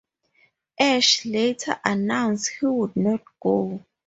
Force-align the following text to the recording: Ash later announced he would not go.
Ash 0.79 1.27
later 1.27 1.79
announced 1.85 2.53
he 2.59 2.65
would 2.65 2.95
not 2.95 3.21
go. 3.39 3.85